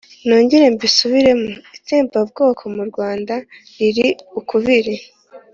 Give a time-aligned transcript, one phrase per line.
[0.27, 1.47] nongere mbisubiremo,
[1.77, 3.33] itsembabwoko mu rwanda
[3.77, 4.07] liri
[4.39, 4.95] ukubiri.